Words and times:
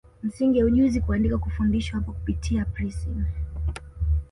Misingi 0.23 0.59
ya 0.59 0.65
ujuzi 0.65 1.01
kuandika 1.01 1.37
kufundishwa 1.37 1.99
hapa 1.99 2.11
kupitia 2.11 2.65
prism 2.65 3.23